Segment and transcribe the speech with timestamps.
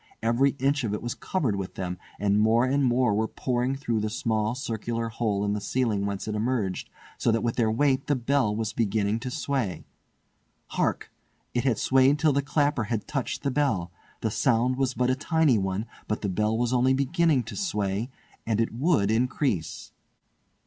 [0.23, 3.99] Every inch of it was covered with them, and more and more were pouring through
[3.99, 6.89] the small circular hole in the ceiling whence it emerged,
[7.19, 9.85] so that with their weight the bell was beginning to sway.
[10.69, 11.11] Hark!
[11.53, 13.91] it had swayed till the clapper had touched the bell.
[14.21, 18.09] The sound was but a tiny one, but the bell was only beginning to sway,
[18.43, 19.91] and it would increase.